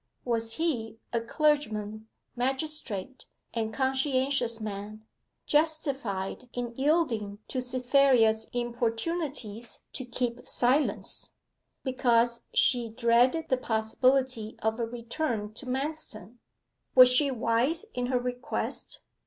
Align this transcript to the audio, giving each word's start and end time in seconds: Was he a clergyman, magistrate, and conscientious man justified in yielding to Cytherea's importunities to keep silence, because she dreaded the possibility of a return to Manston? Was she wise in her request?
Was 0.25 0.53
he 0.53 0.97
a 1.13 1.21
clergyman, 1.21 2.07
magistrate, 2.35 3.25
and 3.53 3.71
conscientious 3.71 4.59
man 4.59 5.05
justified 5.45 6.49
in 6.53 6.73
yielding 6.75 7.37
to 7.49 7.61
Cytherea's 7.61 8.47
importunities 8.51 9.83
to 9.93 10.03
keep 10.03 10.47
silence, 10.47 11.33
because 11.83 12.45
she 12.51 12.89
dreaded 12.89 13.49
the 13.49 13.57
possibility 13.57 14.55
of 14.63 14.79
a 14.79 14.85
return 14.87 15.53
to 15.53 15.67
Manston? 15.67 16.39
Was 16.95 17.07
she 17.09 17.29
wise 17.29 17.85
in 17.93 18.07
her 18.07 18.17
request? 18.19 19.01